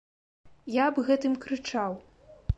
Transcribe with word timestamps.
Я 0.75 0.87
аб 0.93 0.97
гэтым 1.11 1.37
крычаў. 1.45 1.91